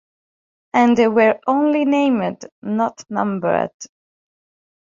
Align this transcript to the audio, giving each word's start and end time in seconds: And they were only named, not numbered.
And 0.73 0.97
they 0.97 1.07
were 1.07 1.39
only 1.45 1.85
named, 1.85 2.43
not 2.63 3.03
numbered. 3.07 3.69